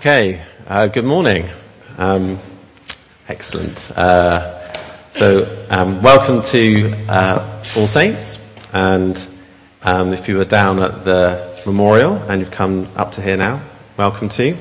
[0.00, 1.46] Okay, uh, good morning.
[1.98, 2.40] Um,
[3.28, 3.90] excellent.
[3.90, 4.72] Uh,
[5.12, 8.38] so, um, welcome to uh, All Saints,
[8.72, 9.28] and
[9.82, 13.62] um, if you were down at the memorial and you've come up to here now,
[13.98, 14.56] welcome to.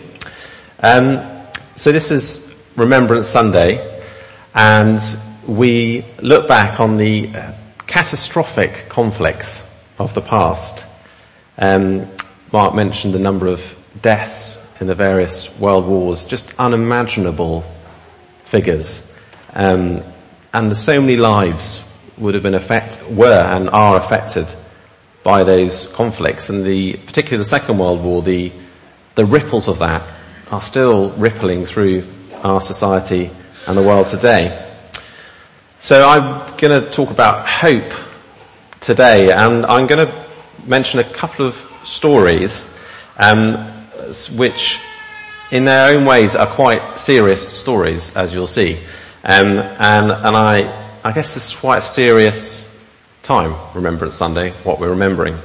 [0.84, 1.48] Um,
[1.78, 2.46] so this is
[2.76, 4.04] Remembrance Sunday,
[4.54, 5.00] and
[5.48, 7.30] we look back on the
[7.88, 9.64] catastrophic conflicts
[10.00, 10.84] of the past.
[11.58, 12.12] Um,
[12.52, 13.64] Mark mentioned the number of
[14.02, 17.64] deaths in the various world wars, just unimaginable
[18.46, 19.02] figures.
[19.54, 20.04] Um,
[20.54, 21.82] and so many lives
[22.18, 24.54] would have been affect, were and are affected
[25.24, 26.50] by those conflicts.
[26.50, 28.52] And the, particularly the Second World War, the,
[29.16, 30.08] the ripples of that
[30.50, 32.08] are still rippling through
[32.42, 33.30] our society
[33.68, 34.66] and the world today.
[35.82, 37.94] So I'm going to talk about hope
[38.80, 40.26] today, and I'm going to
[40.66, 42.70] mention a couple of stories
[43.18, 43.79] um,
[44.30, 44.80] which
[45.52, 48.80] in their own ways are quite serious stories, as you'll see.
[49.24, 52.68] Um, and, and I, I guess this is quite a serious
[53.24, 55.38] time, Remembrance Sunday, what we're remembering.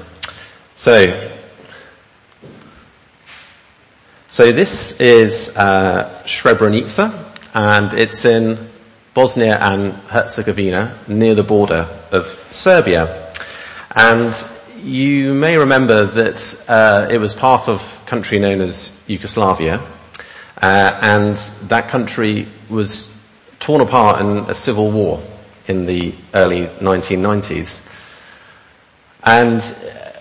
[0.77, 1.31] So,
[4.29, 8.71] so this is uh, Srebrenica, and it's in
[9.15, 13.33] Bosnia and Herzegovina, near the border of Serbia.
[13.95, 14.35] And
[14.85, 19.83] you may remember that uh, it was part of a country known as Yugoslavia,
[20.61, 21.37] uh, and
[21.69, 23.09] that country was
[23.61, 25.23] torn apart in a civil war
[25.67, 27.81] in the early 1990s.
[29.23, 29.63] And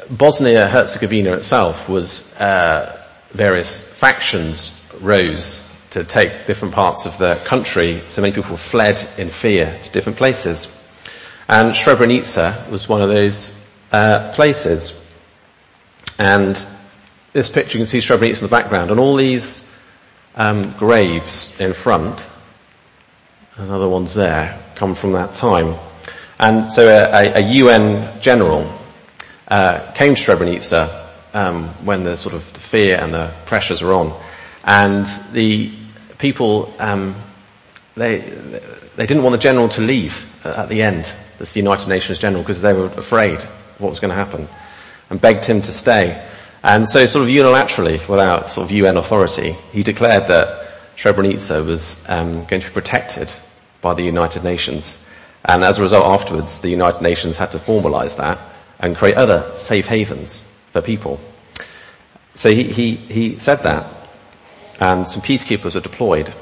[0.10, 8.02] Bosnia-Herzegovina itself was uh, various factions rose to take different parts of the country.
[8.08, 10.70] So many people fled in fear to different places.
[11.50, 13.54] And Srebrenica was one of those
[13.94, 14.94] uh, places.
[16.20, 16.68] And
[17.32, 19.64] this picture, you can see Srebrenica in the background, and all these
[20.36, 22.28] um, graves in front,
[23.56, 25.80] and other ones there, come from that time.
[26.40, 28.78] And so a, a UN general
[29.48, 33.94] uh, came to Srebrenica um, when the sort of the fear and the pressures were
[33.94, 34.20] on,
[34.64, 35.72] and the
[36.18, 37.16] people um,
[37.96, 38.20] they
[38.96, 42.62] they didn't want the general to leave at the end, this United Nations general, because
[42.62, 43.48] they were afraid
[43.84, 44.48] what was going to happen
[45.10, 46.28] and begged him to stay.
[46.64, 50.64] And so sort of unilaterally, without sort of UN authority, he declared that
[50.98, 53.32] Srebrenica was um, going to be protected
[53.82, 54.98] by the United Nations.
[55.46, 58.40] And as a result afterwards, the United Nations had to formalize that
[58.80, 61.20] and create other safe havens for people.
[62.36, 64.10] So he, he, he said that.
[64.80, 66.34] And some peacekeepers were deployed.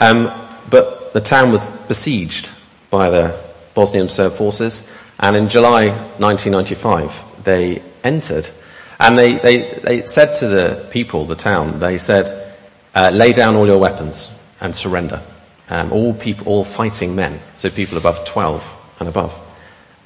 [0.00, 0.32] Um,
[0.68, 2.50] but the town was besieged
[2.90, 3.40] by the
[3.74, 4.82] Bosnian Serb forces
[5.18, 5.88] and in July
[6.18, 8.50] 1995, they entered
[8.98, 12.54] and they, they, they said to the people, the town, they said,
[12.94, 15.22] uh, lay down all your weapons and surrender.
[15.68, 18.64] Um, all people, all fighting men, so people above 12
[19.00, 19.34] and above.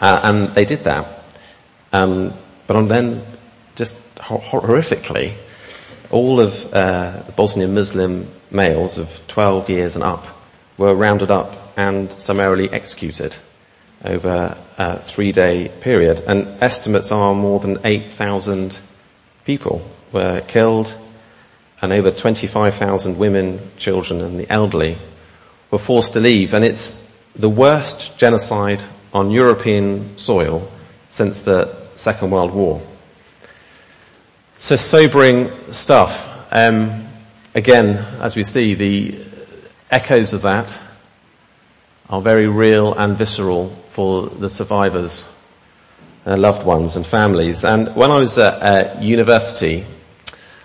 [0.00, 1.25] Uh, and they did that.
[1.92, 2.34] Um,
[2.66, 3.25] but then,
[3.77, 5.37] just horrifically,
[6.10, 10.25] all of uh, the Bosnian Muslim males of 12 years and up
[10.78, 13.37] were rounded up and summarily executed
[14.05, 16.21] over a three day period.
[16.27, 18.78] And estimates are more than 8,000
[19.44, 20.97] people were killed
[21.83, 24.99] and over 25,000 women, children and the elderly
[25.71, 26.53] were forced to leave.
[26.53, 27.03] And it's
[27.34, 28.83] the worst genocide
[29.15, 30.71] on European soil
[31.10, 32.83] since the Second World War.
[34.59, 36.28] So sobering stuff.
[36.53, 37.09] Um,
[37.55, 39.25] again, as we see, the
[39.91, 40.78] echoes of that
[42.10, 45.25] are very real and visceral for the survivors,
[46.26, 47.65] uh, loved ones and families.
[47.65, 49.87] And when I was at, at university,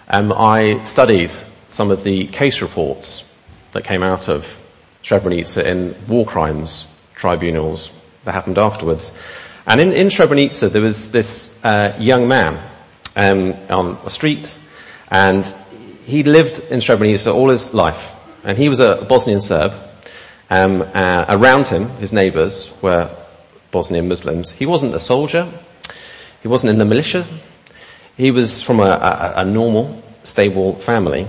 [0.09, 1.31] um, I studied
[1.69, 3.23] some of the case reports
[3.73, 4.57] that came out of
[5.03, 7.91] Srebrenica in war crimes tribunals
[8.23, 9.13] that happened afterwards.
[9.67, 12.59] And in, in Srebrenica, there was this uh, young man
[13.15, 14.59] um, on a street,
[15.09, 15.45] and
[16.05, 18.13] he lived in Srebrenica all his life,
[18.43, 19.84] and he was a Bosnian Serb,
[20.49, 23.09] um, uh, around him, his neighbours were
[23.71, 24.51] Bosnian Muslims.
[24.51, 25.51] He wasn't a soldier.
[26.41, 27.27] He wasn't in the militia.
[28.15, 31.27] He was from a, a, a normal, stable family.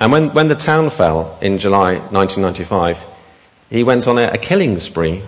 [0.00, 2.98] And when, when the town fell in July 1995,
[3.70, 5.22] he went on a, a killing spree,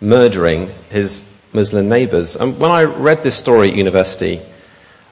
[0.00, 2.36] murdering his Muslim neighbours.
[2.36, 4.42] And when I read this story at university,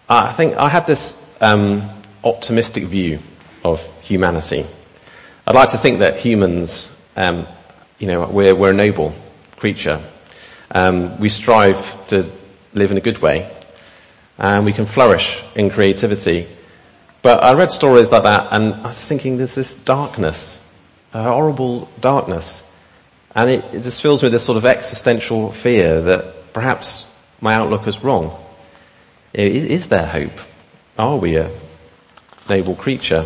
[0.09, 1.91] I think I had this um,
[2.23, 3.21] optimistic view
[3.65, 4.67] of humanity.
[5.47, 7.47] I'd like to think that humans um,
[7.99, 9.15] you know, we're, we're a noble
[9.57, 10.05] creature.
[10.71, 12.31] Um, we strive to
[12.73, 13.51] live in a good way,
[14.39, 16.49] and we can flourish in creativity.
[17.23, 20.59] But I read stories like that and I was thinking there's this darkness,
[21.15, 22.63] a horrible darkness.
[23.35, 27.07] And it, it just fills me with this sort of existential fear that perhaps
[27.41, 28.39] my outlook is wrong.
[29.33, 30.39] Is, is there hope?
[30.99, 31.51] Are we a
[32.49, 33.25] noble creature?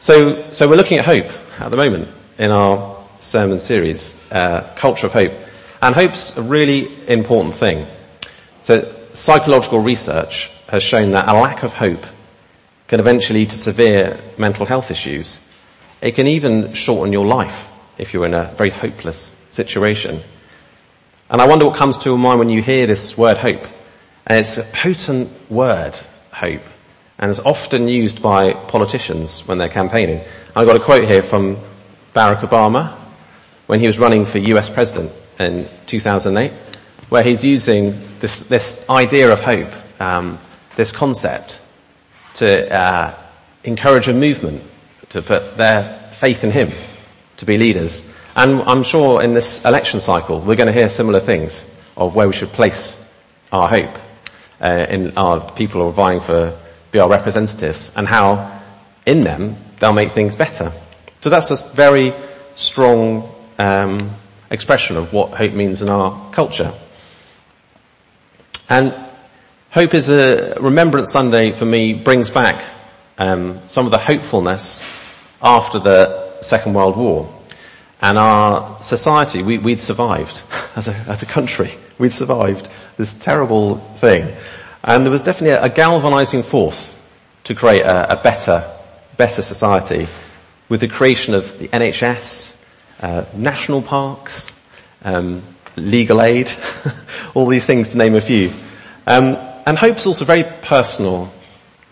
[0.00, 5.06] So, so we're looking at hope at the moment in our sermon series, uh, Culture
[5.06, 5.32] of Hope.
[5.80, 7.86] And hope's a really important thing.
[8.64, 12.04] So psychological research has shown that a lack of hope
[12.88, 15.38] can eventually lead to severe mental health issues.
[16.00, 20.22] It can even shorten your life if you're in a very hopeless situation.
[21.30, 23.62] And I wonder what comes to your mind when you hear this word hope.
[24.26, 25.98] And it's a potent word,
[26.32, 26.62] hope,
[27.18, 30.22] and it's often used by politicians when they're campaigning.
[30.56, 31.58] I've got a quote here from
[32.14, 32.96] Barack Obama
[33.66, 36.52] when he was running for US president in 2008,
[37.08, 40.38] where he's using this, this idea of hope, um,
[40.76, 41.60] this concept,
[42.34, 43.18] to uh,
[43.64, 44.62] encourage a movement
[45.10, 46.72] to put their faith in him
[47.38, 48.02] to be leaders.
[48.36, 51.66] And I'm sure in this election cycle we're going to hear similar things
[51.96, 52.96] of where we should place
[53.52, 53.96] our hope
[54.60, 56.58] uh, in our people who are vying for
[56.90, 58.62] be our representatives and how
[59.04, 60.72] in them they'll make things better.
[61.24, 62.12] So that's a very
[62.54, 64.14] strong um,
[64.50, 66.74] expression of what hope means in our culture.
[68.68, 68.94] And
[69.70, 72.62] Hope is a Remembrance Sunday for me brings back
[73.16, 74.82] um, some of the hopefulness
[75.40, 77.34] after the Second World War.
[78.02, 80.42] And our society, we, would survived
[80.76, 81.78] as a, as a country.
[81.96, 82.68] We'd survived
[82.98, 84.36] this terrible thing.
[84.82, 86.94] And there was definitely a, a galvanizing force
[87.44, 88.70] to create a, a, better,
[89.16, 90.06] better society
[90.74, 92.52] with the creation of the NHS,
[92.98, 94.50] uh, national parks,
[95.04, 95.40] um,
[95.76, 96.50] legal aid,
[97.34, 98.52] all these things to name a few.
[99.06, 99.36] Um,
[99.66, 101.32] and hope's also a very personal,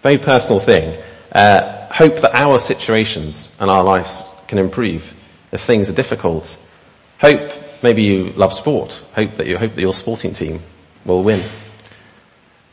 [0.02, 1.00] very personal thing.
[1.30, 5.14] Uh, hope that our situations and our lives can improve
[5.52, 6.58] if things are difficult.
[7.20, 7.52] Hope,
[7.84, 9.00] maybe you love sport.
[9.14, 10.60] Hope that you hope that your sporting team
[11.04, 11.48] will win.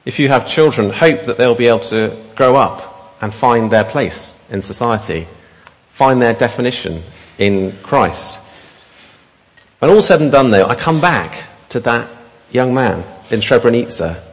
[0.05, 3.83] If you have children, hope that they'll be able to grow up and find their
[3.83, 5.27] place in society,
[5.99, 7.03] find their definition
[7.37, 8.39] in Christ.
[9.79, 12.09] When all said and done though, I come back to that
[12.51, 14.23] young man in Srebrenica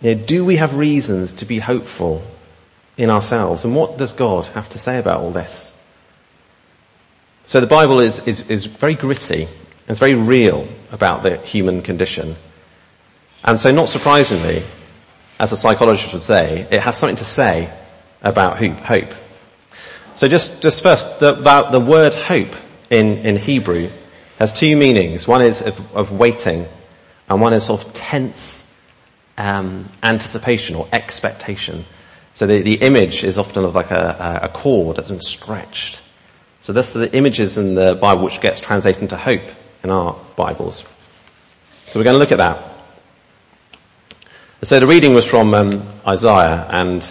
[0.00, 2.22] you know, do we have reasons to be hopeful
[2.96, 3.64] in ourselves?
[3.64, 5.70] And what does God have to say about all this?
[7.44, 9.48] So the Bible is, is, is very gritty.
[9.86, 12.36] It's very real about the human condition.
[13.44, 14.64] And so not surprisingly,
[15.38, 17.70] as a psychologist would say, it has something to say
[18.22, 19.12] about hope.
[20.16, 22.54] So just, just first, the, about the word hope
[22.90, 23.90] in, in Hebrew
[24.38, 25.26] has two meanings.
[25.26, 26.66] One is of, of waiting
[27.28, 28.64] and one is sort of tense
[29.38, 31.86] um, anticipation or expectation.
[32.34, 36.00] So the, the image is often of like a, a cord that's been stretched.
[36.62, 39.42] So this are the images in the Bible which gets translated into hope
[39.82, 40.84] in our Bibles.
[41.86, 42.70] So we're going to look at that.
[44.62, 47.02] So the reading was from um, Isaiah, and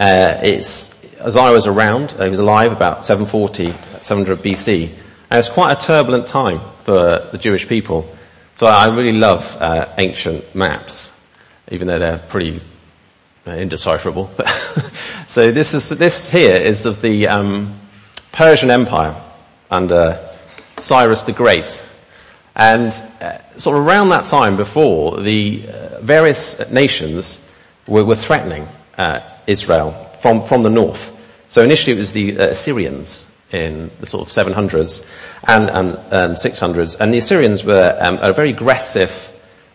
[0.00, 2.14] uh, it's Isaiah was around.
[2.18, 4.88] Uh, he was alive about 740, 700 BC,
[5.30, 8.14] and it's quite a turbulent time for the Jewish people.
[8.56, 11.10] So I really love uh, ancient maps
[11.70, 12.60] even though they're pretty
[13.46, 14.30] uh, indecipherable.
[15.28, 17.80] so this is this here is of the um,
[18.32, 19.20] Persian Empire
[19.70, 20.30] under
[20.76, 21.84] Cyrus the Great,
[22.54, 27.40] and uh, sort of around that time, before the uh, various nations
[27.86, 31.12] were, were threatening uh, Israel from from the north.
[31.50, 35.04] So initially it was the uh, Assyrians in the sort of 700s
[35.46, 39.12] and, and um, 600s, and the Assyrians were um, a very aggressive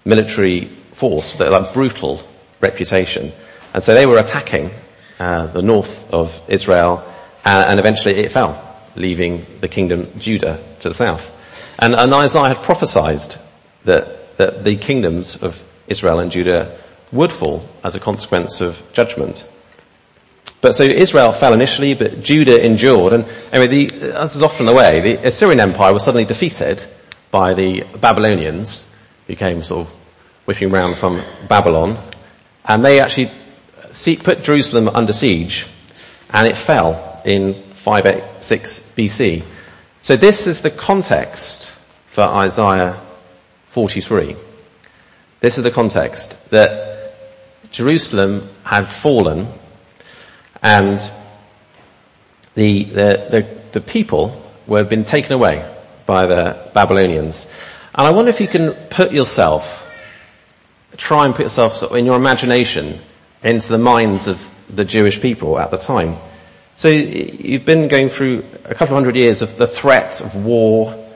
[0.06, 2.28] military force, their like brutal
[2.62, 3.32] reputation.
[3.76, 4.72] And so they were attacking
[5.20, 7.04] uh, the north of Israel,
[7.46, 11.32] uh, and eventually it fell, leaving the kingdom Judah to the south.
[11.78, 13.36] And, and Isaiah had prophesied
[13.86, 19.46] that, that the kingdoms of Israel and Judah would fall as a consequence of judgment.
[20.62, 24.74] But so Israel fell initially, but Judah endured, and anyway, the, as is often the
[24.74, 26.86] way, the Assyrian Empire was suddenly defeated
[27.32, 28.84] by the Babylonians,
[29.26, 29.94] became sort of
[30.46, 31.98] whipping around from Babylon,
[32.66, 33.32] and they actually
[34.18, 35.68] put Jerusalem under siege,
[36.30, 39.46] and it fell in 586 BC.
[40.02, 41.72] So this is the context
[42.12, 43.00] for Isaiah
[43.72, 44.36] 43.
[45.40, 47.14] This is the context that
[47.72, 49.48] Jerusalem had fallen
[50.62, 50.98] and
[52.56, 55.70] the, the, the, the people were been taken away
[56.06, 57.48] by the Babylonians.
[57.96, 59.86] And I wonder if you can put yourself
[60.98, 63.02] try and put yourself in your imagination
[63.44, 64.40] into the minds of
[64.70, 66.18] the Jewish people at the time.
[66.76, 71.10] So you've been going through a couple of hundred years of the threat of war,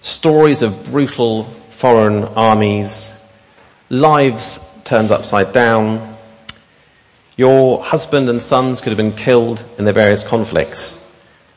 [0.00, 3.10] stories of brutal foreign armies,
[3.88, 6.11] lives turned upside down.
[7.36, 11.00] Your husband and sons could have been killed in their various conflicts,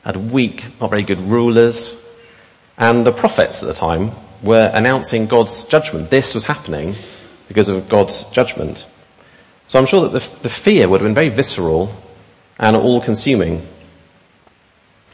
[0.03, 1.95] had weak, not very good rulers,
[2.77, 6.09] and the prophets at the time were announcing God's judgment.
[6.09, 6.95] This was happening
[7.49, 8.85] because of God's judgment.
[9.67, 11.93] So I'm sure that the, the fear would have been very visceral
[12.57, 13.67] and all consuming.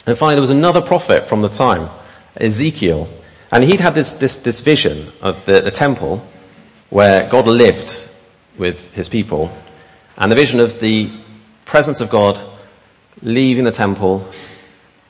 [0.06, 1.90] And finally there was another prophet from the time,
[2.36, 3.10] Ezekiel,
[3.52, 6.26] and he'd had this, this, this vision of the, the temple
[6.90, 8.10] where God lived
[8.58, 9.52] with his people
[10.18, 11.12] and the vision of the
[11.66, 12.42] presence of God
[13.22, 14.30] leaving the temple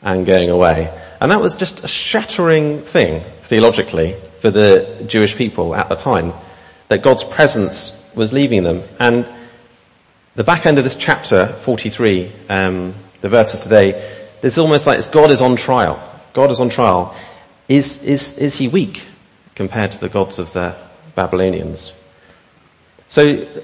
[0.02, 0.98] and going away.
[1.20, 6.34] And that was just a shattering thing theologically for the Jewish people at the time,
[6.88, 8.84] that God's presence was leaving them.
[9.00, 9.28] And
[10.36, 15.32] the back end of this chapter, 43, um, the verses today, it's almost like God
[15.32, 16.02] is on trial.
[16.34, 17.16] God is on trial.
[17.68, 19.08] Is, is, is he weak
[19.56, 20.76] compared to the gods of the
[21.16, 21.94] Babylonians?
[23.10, 23.64] So, you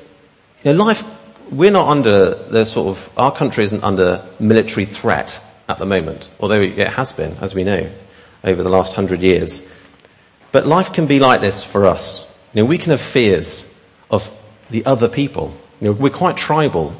[0.63, 1.03] know, life,
[1.51, 6.29] we're not under the sort of, our country isn't under military threat at the moment,
[6.39, 7.89] although it has been, as we know,
[8.43, 9.61] over the last hundred years.
[10.51, 12.25] But life can be like this for us.
[12.53, 13.65] You know, we can have fears
[14.09, 14.31] of
[14.69, 16.95] the other people you know, we're quite tribal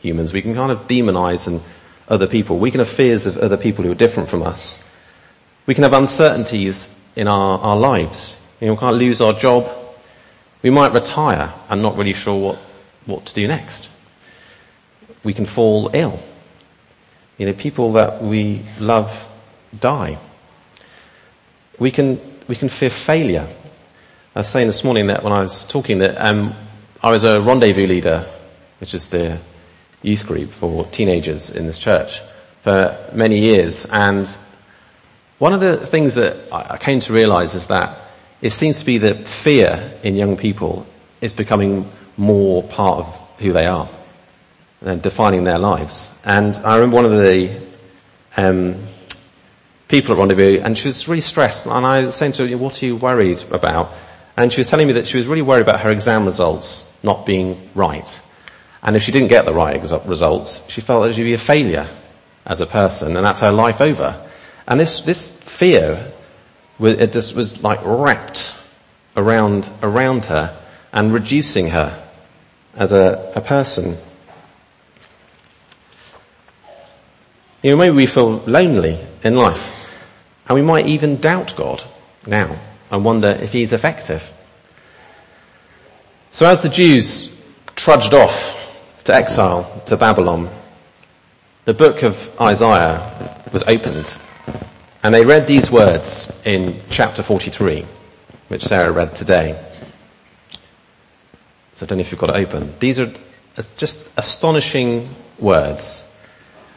[0.00, 0.32] humans.
[0.32, 1.62] We can kind of demonize and
[2.08, 2.58] other people.
[2.58, 4.78] We can have fears of other people who are different from us.
[5.66, 8.36] We can have uncertainties in our, our lives.
[8.60, 9.68] You know, we can't lose our job.
[10.62, 12.58] We might retire and not really sure what,
[13.06, 13.88] what to do next.
[15.22, 16.20] We can fall ill.
[17.38, 19.24] You know, people that we love
[19.78, 20.18] die.
[21.78, 23.48] We can, we can fear failure.
[24.34, 26.54] I was saying this morning that when I was talking that um,
[27.02, 28.30] I was a rendezvous leader,
[28.78, 29.40] which is the
[30.02, 32.20] youth group for teenagers in this church,
[32.62, 33.86] for many years.
[33.86, 34.28] And
[35.38, 37.98] one of the things that I came to realize is that
[38.42, 40.86] it seems to be that fear in young people
[41.20, 41.90] is becoming
[42.20, 43.88] more part of who they are
[44.82, 46.10] and defining their lives.
[46.22, 47.62] And I remember one of the
[48.36, 48.86] um,
[49.88, 51.66] people at Rendezvous, and she was really stressed.
[51.66, 53.92] And I was saying to her, "What are you worried about?"
[54.36, 57.24] And she was telling me that she was really worried about her exam results not
[57.24, 58.20] being right.
[58.82, 61.88] And if she didn't get the right results, she felt that she'd be a failure
[62.46, 64.26] as a person, and that's her life over.
[64.66, 66.12] And this, this fear,
[66.80, 68.54] it just was like wrapped
[69.16, 70.58] around, around her
[70.92, 71.99] and reducing her
[72.80, 73.98] as a, a person.
[77.62, 79.70] You know, maybe we feel lonely in life,
[80.48, 81.84] and we might even doubt God
[82.26, 82.58] now
[82.90, 84.24] and wonder if He's effective.
[86.32, 87.30] So as the Jews
[87.76, 88.56] trudged off
[89.04, 90.48] to exile to Babylon,
[91.66, 94.14] the book of Isaiah was opened
[95.02, 97.86] and they read these words in chapter 43,
[98.48, 99.69] which Sarah read today.
[101.82, 102.74] I don't know if you've got it open.
[102.78, 103.12] These are
[103.76, 106.04] just astonishing words.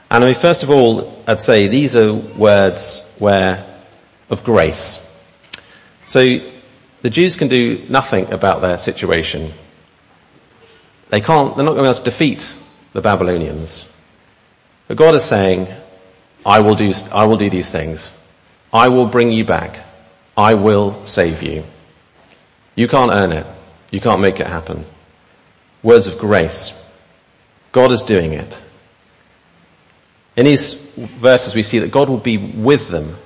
[0.09, 3.81] And I mean, first of all, I'd say these are words where,
[4.29, 4.99] of grace.
[6.05, 6.21] So
[7.01, 9.53] the Jews can do nothing about their situation.
[11.09, 12.55] They can't, they're not going to be able to defeat
[12.93, 13.85] the Babylonians.
[14.87, 15.67] But God is saying,
[16.45, 18.11] I will do, I will do these things.
[18.71, 19.85] I will bring you back.
[20.35, 21.63] I will save you.
[22.75, 23.45] You can't earn it.
[23.91, 24.85] You can't make it happen.
[25.83, 26.73] Words of grace.
[27.71, 28.61] God is doing it.
[30.35, 33.17] In these verses we see that God will be with them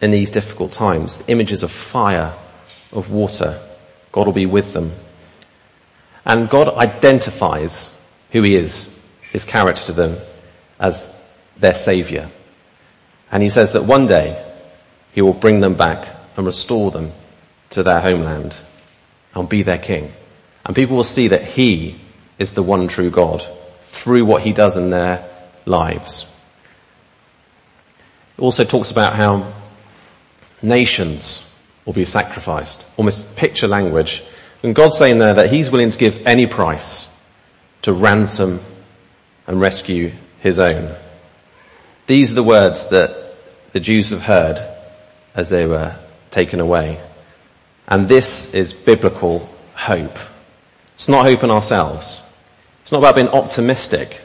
[0.00, 1.22] in these difficult times.
[1.26, 2.34] Images of fire
[2.92, 3.60] of water.
[4.12, 4.92] God will be with them.
[6.24, 7.90] And God identifies
[8.32, 8.88] who he is,
[9.32, 10.18] his character to them
[10.78, 11.10] as
[11.56, 12.30] their savior.
[13.32, 14.44] And he says that one day
[15.12, 17.12] he will bring them back and restore them
[17.70, 18.56] to their homeland
[19.34, 20.12] and be their king.
[20.68, 22.00] And people will see that he
[22.38, 23.44] is the one true God
[23.90, 25.28] through what he does in their
[25.66, 26.28] lives.
[28.36, 29.52] It also talks about how
[30.62, 31.42] nations
[31.84, 32.86] will be sacrificed.
[32.96, 34.22] Almost picture language.
[34.62, 37.08] And God's saying there that He's willing to give any price
[37.82, 38.60] to ransom
[39.46, 40.94] and rescue His own.
[42.06, 43.34] These are the words that
[43.72, 44.62] the Jews have heard
[45.34, 45.98] as they were
[46.30, 47.00] taken away.
[47.86, 50.18] And this is biblical hope.
[50.98, 52.20] It's not hope in ourselves.
[52.82, 54.20] It's not about being optimistic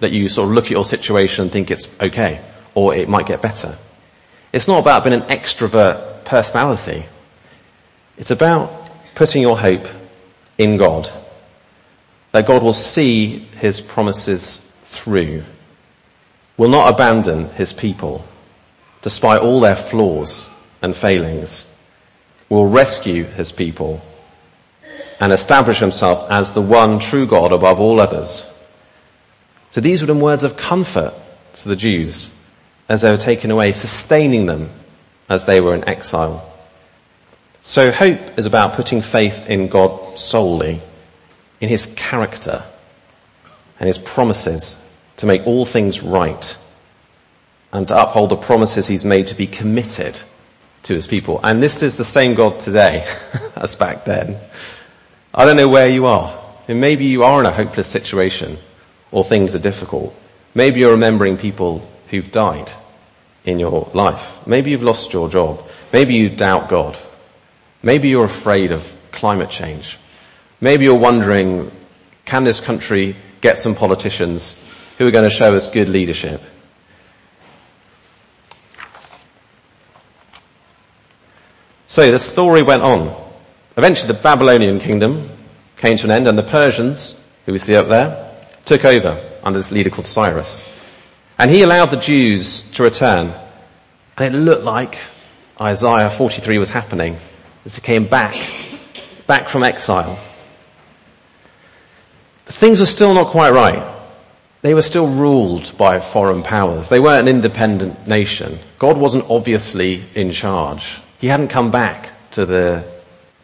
[0.00, 3.24] that you sort of look at your situation and think it's okay or it might
[3.24, 3.78] get better.
[4.52, 7.06] It's not about being an extrovert personality.
[8.18, 9.88] It's about putting your hope
[10.58, 11.10] in God.
[12.32, 15.42] that God will see his promises through,
[16.58, 18.26] will not abandon his people
[19.00, 20.46] despite all their flaws
[20.82, 21.64] and failings,
[22.50, 24.02] will rescue his people
[25.20, 28.46] and establish himself as the one true God above all others.
[29.70, 31.14] So these were the words of comfort
[31.56, 32.30] to the Jews
[32.88, 34.70] as they were taken away, sustaining them
[35.28, 36.50] as they were in exile.
[37.62, 40.82] So hope is about putting faith in God solely,
[41.60, 42.64] in his character
[43.78, 44.76] and his promises
[45.18, 46.56] to make all things right
[47.72, 50.18] and to uphold the promises he's made to be committed
[50.84, 51.38] to his people.
[51.44, 53.06] And this is the same God today
[53.56, 54.40] as back then.
[55.34, 56.38] I don't know where you are.
[56.68, 58.58] And maybe you are in a hopeless situation
[59.10, 60.14] or things are difficult.
[60.54, 62.72] Maybe you're remembering people who've died
[63.44, 64.24] in your life.
[64.46, 65.66] Maybe you've lost your job.
[65.92, 66.98] Maybe you doubt God.
[67.82, 69.98] Maybe you're afraid of climate change.
[70.60, 71.70] Maybe you're wondering,
[72.24, 74.56] can this country get some politicians
[74.98, 76.42] who are going to show us good leadership?
[81.86, 83.29] So the story went on.
[83.80, 85.30] Eventually the Babylonian kingdom
[85.78, 88.30] came to an end and the Persians, who we see up there,
[88.66, 90.62] took over under this leader called Cyrus.
[91.38, 93.34] And he allowed the Jews to return.
[94.18, 94.98] And it looked like
[95.58, 97.16] Isaiah 43 was happening
[97.64, 98.36] as they came back,
[99.26, 100.18] back from exile.
[102.44, 103.98] But things were still not quite right.
[104.60, 106.90] They were still ruled by foreign powers.
[106.90, 108.58] They weren't an independent nation.
[108.78, 111.00] God wasn't obviously in charge.
[111.18, 112.99] He hadn't come back to the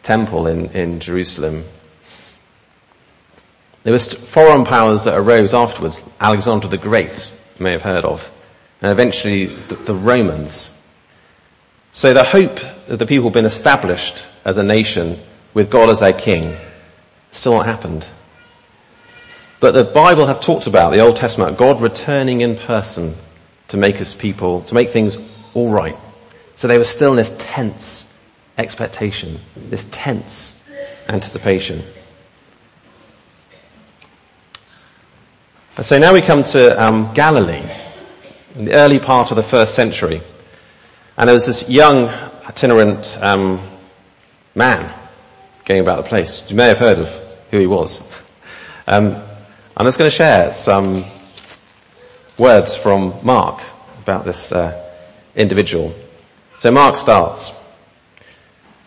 [0.07, 1.65] temple in, in Jerusalem.
[3.83, 6.01] There were foreign powers that arose afterwards.
[6.21, 8.31] Alexander the Great, you may have heard of.
[8.81, 10.71] And eventually the, the Romans.
[11.93, 15.21] So the hope of the people being established as a nation
[15.55, 16.57] with God as their king
[17.33, 18.09] still not happened.
[19.59, 23.17] But the Bible had talked about, the Old Testament, God returning in person
[23.69, 25.19] to make his people, to make things
[25.53, 25.97] all right.
[26.55, 28.06] So they were still in this tense
[28.59, 30.57] expectation, this tense
[31.09, 31.85] anticipation.
[35.77, 37.69] And so now we come to um, Galilee,
[38.55, 40.23] in the early part of the first century.
[41.19, 42.09] And there was this young
[42.49, 43.61] itinerant um,
[44.55, 44.93] man
[45.67, 46.43] going about the place.
[46.49, 47.09] You may have heard of
[47.51, 48.01] who he was.
[48.89, 49.21] Um,
[49.77, 51.05] I'm just going to share some
[52.39, 53.61] words from Mark
[54.01, 54.95] about this uh,
[55.35, 55.93] individual.
[56.61, 57.51] So Mark starts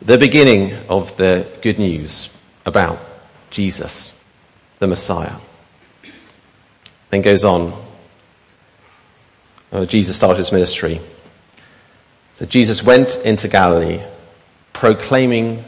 [0.01, 2.29] the beginning of the good news
[2.65, 2.99] about
[3.49, 4.12] Jesus,
[4.79, 5.35] the Messiah.
[7.09, 7.85] Then goes on.
[9.71, 11.01] Uh, Jesus started his ministry.
[12.38, 14.01] So Jesus went into Galilee
[14.73, 15.65] proclaiming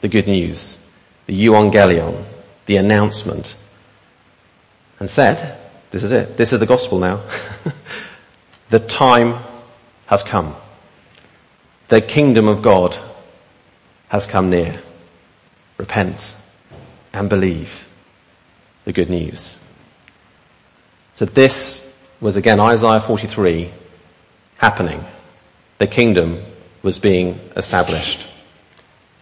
[0.00, 0.78] the good news,
[1.26, 2.24] the euangelion,
[2.66, 3.56] the announcement
[5.02, 5.58] and said,
[5.90, 7.24] this is it, this is the gospel now.
[8.70, 9.42] the time
[10.06, 10.54] has come.
[11.88, 12.96] The kingdom of God
[14.12, 14.80] has come near.
[15.78, 16.36] Repent
[17.14, 17.88] and believe
[18.84, 19.56] the good news.
[21.14, 21.82] So this
[22.20, 23.72] was again Isaiah 43
[24.58, 25.02] happening.
[25.78, 26.44] The kingdom
[26.82, 28.28] was being established.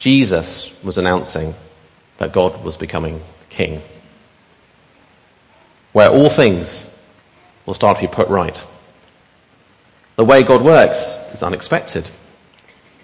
[0.00, 1.54] Jesus was announcing
[2.18, 3.82] that God was becoming king
[5.92, 6.86] where all things
[7.64, 8.64] will start to be put right.
[10.16, 12.08] The way God works is unexpected.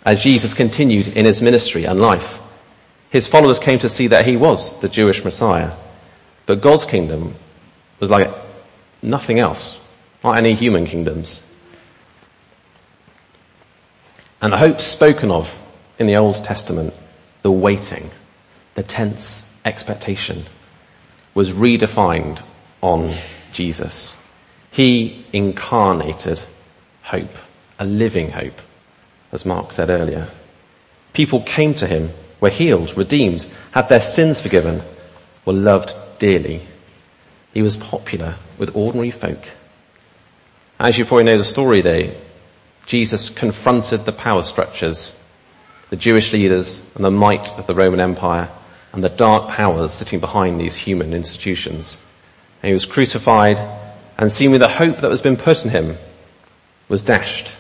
[0.07, 2.39] As Jesus continued in his ministry and life,
[3.11, 5.73] his followers came to see that he was the Jewish Messiah.
[6.47, 7.35] But God's kingdom
[7.99, 8.31] was like
[9.03, 9.77] nothing else,
[10.23, 11.41] not any human kingdoms.
[14.41, 15.53] And the hope spoken of
[15.99, 16.95] in the Old Testament,
[17.43, 18.13] the waiting,
[18.77, 20.47] the tense expectation,
[21.35, 22.43] was redefined
[22.81, 23.13] on
[23.53, 24.15] Jesus.
[24.71, 26.41] He incarnated
[27.03, 27.35] hope,
[27.81, 28.61] a living hope,
[29.33, 30.29] as Mark said earlier.
[31.13, 34.83] People came to him, were healed, redeemed, had their sins forgiven,
[35.45, 36.67] were loved dearly.
[37.55, 39.49] He was popular with ordinary folk.
[40.79, 42.15] As you probably know the story though,
[42.85, 45.13] Jesus confronted the power structures,
[45.91, 48.51] the Jewish leaders and the might of the Roman Empire
[48.93, 51.99] and the dark powers sitting behind these human institutions.
[52.63, 53.59] And he was crucified
[54.19, 55.99] and seemingly the hope that was been put in him
[56.89, 57.57] was dashed.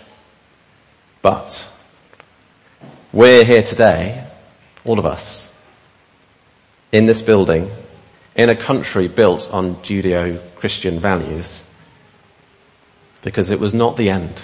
[1.26, 1.68] But
[3.12, 4.28] we're here today,
[4.84, 5.48] all of us,
[6.92, 7.68] in this building,
[8.36, 11.64] in a country built on Judeo-Christian values,
[13.22, 14.40] because it was not the end.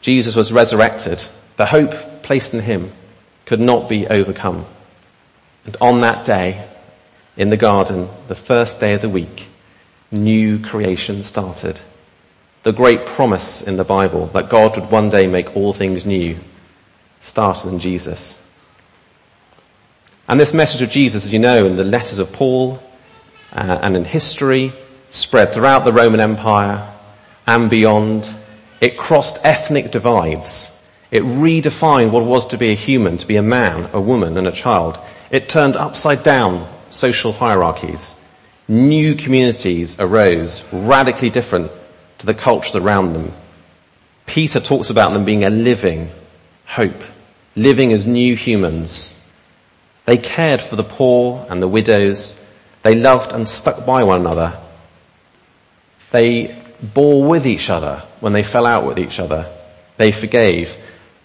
[0.00, 1.26] Jesus was resurrected.
[1.56, 2.92] The hope placed in him
[3.46, 4.64] could not be overcome.
[5.64, 6.68] And on that day,
[7.36, 9.48] in the garden, the first day of the week,
[10.12, 11.80] new creation started.
[12.62, 16.38] The great promise in the Bible that God would one day make all things new
[17.22, 18.36] started in Jesus.
[20.28, 22.82] And this message of Jesus, as you know, in the letters of Paul
[23.52, 24.72] uh, and in history,
[25.10, 26.96] spread throughout the Roman Empire
[27.46, 28.36] and beyond.
[28.80, 30.70] It crossed ethnic divides.
[31.10, 34.36] It redefined what it was to be a human, to be a man, a woman
[34.36, 35.00] and a child.
[35.30, 38.14] It turned upside down social hierarchies.
[38.68, 41.72] New communities arose, radically different
[42.20, 43.32] to the cultures around them.
[44.26, 46.10] Peter talks about them being a living
[46.66, 47.02] hope,
[47.56, 49.12] living as new humans.
[50.04, 52.36] They cared for the poor and the widows.
[52.82, 54.60] They loved and stuck by one another.
[56.12, 59.50] They bore with each other when they fell out with each other.
[59.96, 60.76] They forgave.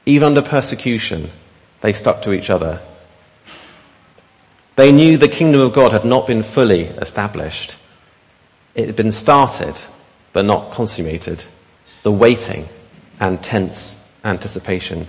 [0.06, 1.30] Even under persecution,
[1.82, 2.82] they stuck to each other.
[4.76, 7.78] They knew the kingdom of God had not been fully established.
[8.76, 9.80] It had been started,
[10.36, 11.42] but not consummated.
[12.04, 12.68] The waiting
[13.22, 15.08] and tense anticipation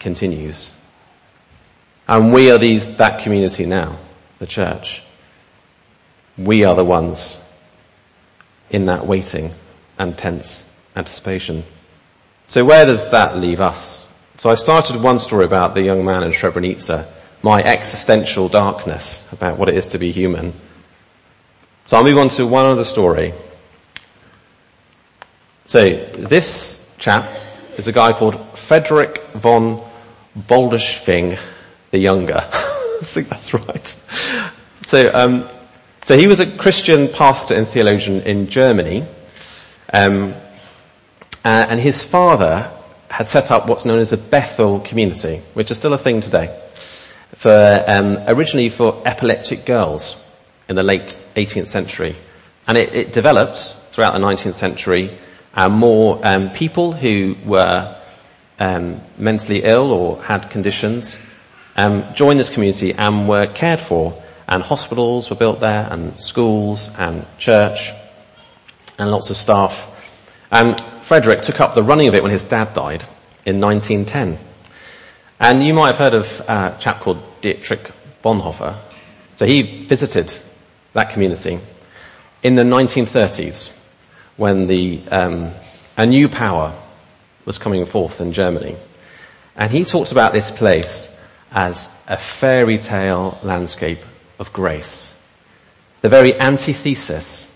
[0.00, 0.70] continues.
[2.08, 3.98] And we are these, that community now,
[4.38, 5.02] the church.
[6.38, 7.36] We are the ones
[8.70, 9.52] in that waiting
[9.98, 10.64] and tense
[10.96, 11.64] anticipation.
[12.46, 14.06] So where does that leave us?
[14.38, 17.06] So I started one story about the young man in Srebrenica,
[17.42, 20.54] my existential darkness about what it is to be human.
[21.84, 23.34] So I'll move on to one other story.
[25.68, 25.80] So
[26.16, 27.30] this chap
[27.76, 29.86] is a guy called Frederick von
[30.34, 31.38] Bodelschwingh
[31.90, 32.38] the Younger.
[32.50, 33.96] I think that's right.
[34.86, 35.46] So, um,
[36.04, 39.06] so he was a Christian pastor and theologian in Germany,
[39.92, 40.32] um,
[41.44, 42.72] uh, and his father
[43.10, 46.58] had set up what's known as a Bethel community, which is still a thing today,
[47.36, 50.16] for um, originally for epileptic girls
[50.66, 52.16] in the late 18th century,
[52.66, 55.18] and it, it developed throughout the 19th century.
[55.66, 57.96] More um, people who were
[58.60, 61.18] um, mentally ill or had conditions
[61.76, 66.90] um, joined this community and were cared for, and hospitals were built there, and schools,
[66.96, 67.92] and church,
[68.98, 69.88] and lots of staff.
[70.50, 73.04] And Frederick took up the running of it when his dad died
[73.46, 74.38] in 1910.
[75.40, 77.92] And you might have heard of a chap called Dietrich
[78.24, 78.76] Bonhoeffer.
[79.38, 80.34] So he visited
[80.94, 81.60] that community
[82.42, 83.70] in the 1930s
[84.38, 85.52] when the, um,
[85.98, 86.74] a new power
[87.44, 88.76] was coming forth in Germany.
[89.56, 91.08] And he talks about this place
[91.50, 93.98] as a fairy tale landscape
[94.38, 95.14] of grace.
[96.00, 97.48] The very antithesis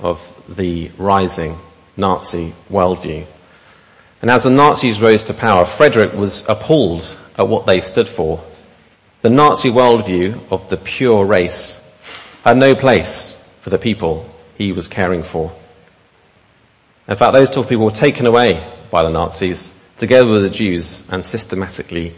[0.00, 1.58] of the rising
[1.96, 3.26] Nazi worldview.
[4.20, 8.44] And as the Nazis rose to power, Frederick was appalled at what they stood for.
[9.22, 11.80] The Nazi worldview of the pure race
[12.42, 15.54] had no place for the people he was caring for.
[17.06, 21.02] In fact, those two people were taken away by the Nazis, together with the Jews,
[21.10, 22.16] and systematically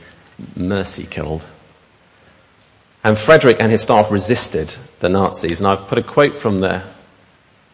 [0.54, 1.42] mercy killed.
[3.02, 6.94] And Frederick and his staff resisted the Nazis, and I've put a quote from there,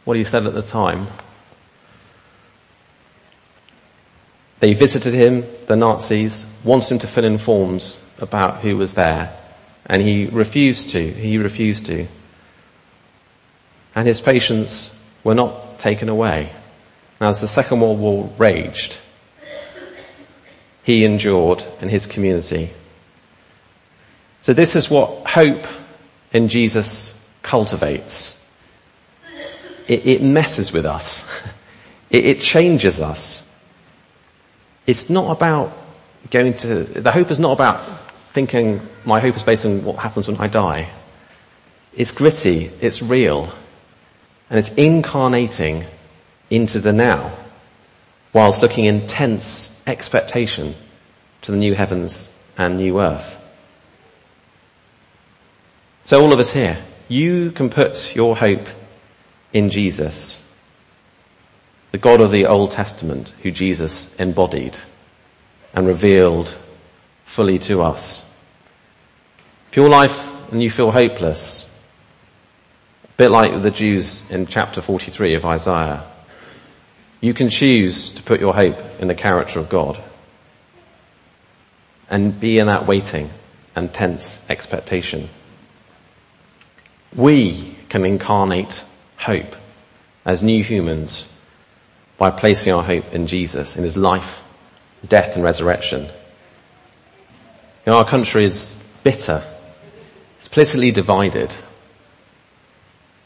[0.05, 1.09] what he said at the time.
[4.61, 9.39] They visited him, the Nazis, wanted him to fill in forms about who was there,
[9.85, 12.07] and he refused to, he refused to.
[13.95, 14.95] And his patients
[15.25, 16.55] were not taken away.
[17.23, 18.99] As the Second World War raged,
[20.83, 22.73] he endured in his community.
[24.41, 25.67] So this is what hope
[26.33, 28.37] in Jesus cultivates.
[29.87, 31.25] It, it messes with us.
[32.11, 33.43] It, it changes us.
[34.87, 35.73] It's not about
[36.31, 38.03] going to, the hope is not about
[38.35, 40.91] thinking my hope is based on what happens when I die.
[41.95, 43.51] It's gritty, it's real,
[44.51, 45.87] and it's incarnating
[46.53, 47.33] into the now
[48.35, 50.75] whilst looking in tense expectation
[51.41, 53.37] to the new heavens and new earth.
[56.05, 58.67] So all of us here, you can put your hope
[59.55, 60.41] in Jesus,
[61.91, 64.77] the God of the Old Testament who Jesus embodied
[65.73, 66.57] and revealed
[67.25, 68.23] fully to us.
[69.71, 71.67] If your life and you feel hopeless,
[73.05, 76.12] a bit like the Jews in chapter 43 of Isaiah,
[77.23, 80.03] you can choose to put your hope in the character of God
[82.11, 83.31] and be in that waiting
[83.77, 85.31] and tense expectation.
[87.15, 88.85] We can incarnate
[89.17, 89.55] hope
[90.25, 91.29] as new humans
[92.19, 94.41] by placing our hope in Jesus, in his life,
[95.07, 96.03] death and resurrection.
[96.03, 99.45] You know, our country is bitter.
[100.41, 101.55] It's politically divided.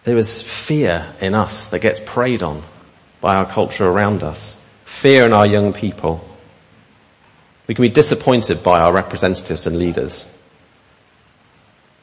[0.05, 2.63] there is fear in us that gets preyed on
[3.21, 4.59] by our culture around us.
[4.85, 6.25] Fear in our young people.
[7.67, 10.27] We can be disappointed by our representatives and leaders.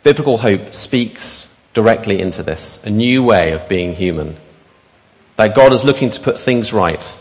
[0.03, 4.37] Biblical hope speaks directly into this, a new way of being human.
[5.37, 7.19] That God is looking to put things right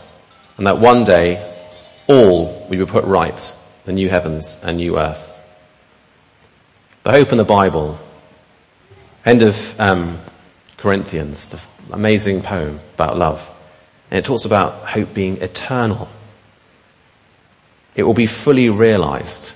[0.57, 1.49] and that one day
[2.07, 5.29] all will be put right, the new heavens and new earth.
[7.03, 7.99] The hope in the Bible,
[9.25, 10.21] end of um,
[10.77, 11.59] Corinthians, the
[11.91, 13.49] amazing poem about love.
[14.13, 16.07] And it talks about hope being eternal.
[17.95, 19.53] It will be fully realized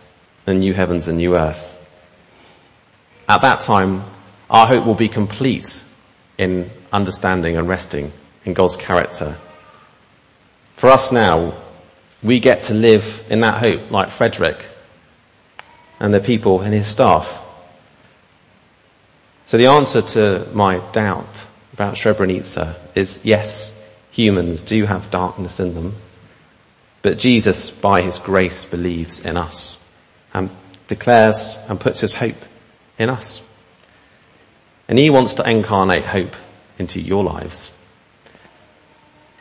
[0.48, 1.76] in new heavens and new earth.
[3.30, 4.04] At that time,
[4.50, 5.84] our hope will be complete
[6.39, 8.12] in understanding and resting
[8.46, 9.38] in God's character.
[10.78, 11.62] For us now,
[12.24, 14.65] we get to live in that hope like Frederick
[16.00, 17.32] and the people and his staff.
[19.46, 23.72] So the answer to my doubt about Srebrenica is yes,
[24.12, 25.96] humans do have darkness in them,
[27.02, 29.78] but Jesus by his grace believes in us
[30.34, 30.50] and
[30.88, 32.38] declares and puts his hope
[32.98, 33.41] in us.
[34.88, 36.36] And he wants to incarnate hope
[36.80, 37.72] into your lives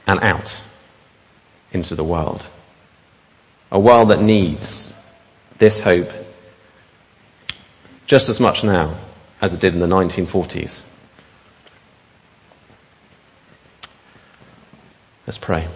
[0.07, 0.61] and out
[1.73, 2.47] into the world.
[3.71, 4.93] A world that needs
[5.59, 6.11] this hope
[8.07, 8.99] just as much now
[9.41, 10.81] as it did in the 1940s.
[15.27, 15.67] Let's pray.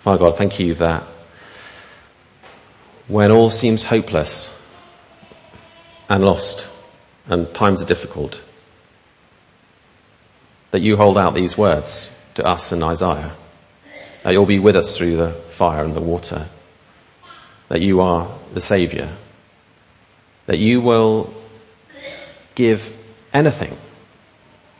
[0.00, 1.06] Father God, thank you that
[3.08, 4.48] when all seems hopeless
[6.08, 6.68] and lost
[7.26, 8.42] and times are difficult,
[10.70, 13.36] that you hold out these words to us in Isaiah,
[14.22, 16.48] that you'll be with us through the fire and the water,
[17.68, 19.10] that you are the Saviour,
[20.46, 21.34] that you will
[22.54, 22.94] give
[23.34, 23.76] anything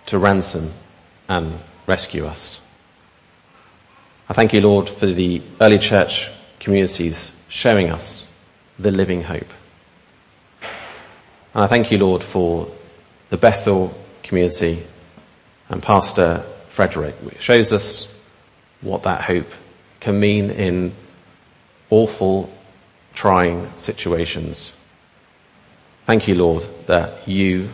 [0.07, 0.73] to ransom
[1.29, 2.61] and rescue us.
[4.29, 8.27] I thank you, Lord, for the early church communities showing us
[8.79, 9.49] the living hope.
[11.55, 12.71] And I thank you, Lord, for
[13.31, 14.87] the Bethel community
[15.69, 18.07] and Pastor Frederick, which shows us
[18.81, 19.51] what that hope
[20.01, 20.95] can mean in
[21.91, 22.53] awful,
[23.15, 24.73] trying situations.
[26.07, 27.71] Thank you, Lord, that you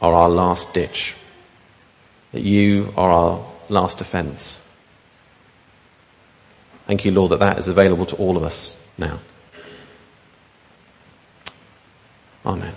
[0.00, 1.14] are our last ditch,
[2.32, 4.56] that you are our last defense.
[6.86, 9.20] Thank you, Lord, that that is available to all of us now.
[12.44, 12.74] Amen.